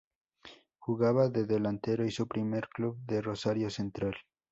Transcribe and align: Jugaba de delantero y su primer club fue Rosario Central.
Jugaba 0.79 1.29
de 1.29 1.45
delantero 1.45 2.03
y 2.07 2.09
su 2.09 2.27
primer 2.27 2.69
club 2.69 2.97
fue 3.07 3.21
Rosario 3.21 3.69
Central. 3.69 4.15